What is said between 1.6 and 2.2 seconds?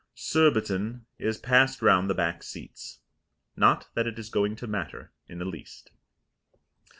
round the